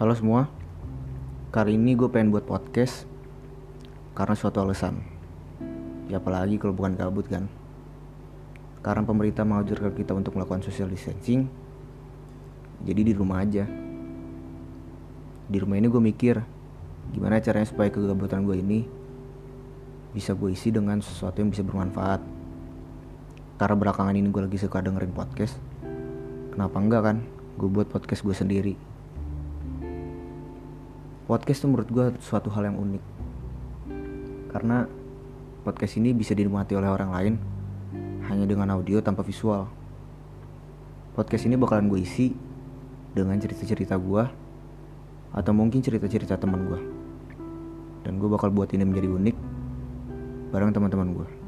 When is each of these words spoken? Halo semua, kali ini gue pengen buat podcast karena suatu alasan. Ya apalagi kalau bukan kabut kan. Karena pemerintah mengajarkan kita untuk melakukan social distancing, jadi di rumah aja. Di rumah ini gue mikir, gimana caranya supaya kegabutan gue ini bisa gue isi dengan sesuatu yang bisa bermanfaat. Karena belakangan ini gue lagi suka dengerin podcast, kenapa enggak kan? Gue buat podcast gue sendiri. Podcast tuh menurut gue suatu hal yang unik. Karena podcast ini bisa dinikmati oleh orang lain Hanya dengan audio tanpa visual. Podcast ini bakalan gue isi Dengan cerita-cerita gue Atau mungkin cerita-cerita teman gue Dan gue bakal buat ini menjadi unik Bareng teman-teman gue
Halo 0.00 0.16
semua, 0.16 0.48
kali 1.52 1.76
ini 1.76 1.92
gue 1.92 2.08
pengen 2.08 2.32
buat 2.32 2.48
podcast 2.48 3.04
karena 4.16 4.32
suatu 4.32 4.64
alasan. 4.64 4.96
Ya 6.08 6.16
apalagi 6.16 6.56
kalau 6.56 6.72
bukan 6.72 6.96
kabut 6.96 7.28
kan. 7.28 7.52
Karena 8.80 9.04
pemerintah 9.04 9.44
mengajarkan 9.44 9.92
kita 9.92 10.16
untuk 10.16 10.40
melakukan 10.40 10.64
social 10.64 10.88
distancing, 10.88 11.52
jadi 12.80 12.96
di 12.96 13.12
rumah 13.12 13.44
aja. 13.44 13.68
Di 15.52 15.60
rumah 15.60 15.76
ini 15.76 15.92
gue 15.92 16.00
mikir, 16.00 16.40
gimana 17.12 17.36
caranya 17.44 17.68
supaya 17.68 17.92
kegabutan 17.92 18.48
gue 18.48 18.56
ini 18.56 18.88
bisa 20.16 20.32
gue 20.32 20.48
isi 20.48 20.72
dengan 20.72 21.04
sesuatu 21.04 21.44
yang 21.44 21.52
bisa 21.52 21.60
bermanfaat. 21.60 22.24
Karena 23.60 23.76
belakangan 23.76 24.16
ini 24.16 24.32
gue 24.32 24.48
lagi 24.48 24.56
suka 24.56 24.80
dengerin 24.80 25.12
podcast, 25.12 25.60
kenapa 26.56 26.80
enggak 26.80 27.02
kan? 27.04 27.16
Gue 27.60 27.68
buat 27.68 27.92
podcast 27.92 28.24
gue 28.24 28.32
sendiri. 28.32 28.99
Podcast 31.30 31.62
tuh 31.62 31.70
menurut 31.70 31.86
gue 31.94 32.06
suatu 32.26 32.50
hal 32.50 32.74
yang 32.74 32.74
unik. 32.74 33.04
Karena 34.50 34.82
podcast 35.62 35.94
ini 36.02 36.10
bisa 36.10 36.34
dinikmati 36.34 36.74
oleh 36.74 36.90
orang 36.90 37.14
lain 37.14 37.34
Hanya 38.26 38.50
dengan 38.50 38.74
audio 38.74 38.98
tanpa 38.98 39.22
visual. 39.22 39.70
Podcast 41.14 41.46
ini 41.46 41.54
bakalan 41.54 41.86
gue 41.86 42.02
isi 42.02 42.34
Dengan 43.14 43.38
cerita-cerita 43.38 43.94
gue 43.94 44.26
Atau 45.30 45.54
mungkin 45.54 45.78
cerita-cerita 45.78 46.34
teman 46.34 46.66
gue 46.66 46.80
Dan 48.02 48.18
gue 48.18 48.26
bakal 48.26 48.50
buat 48.50 48.74
ini 48.74 48.82
menjadi 48.82 49.06
unik 49.14 49.36
Bareng 50.50 50.74
teman-teman 50.74 51.14
gue 51.14 51.39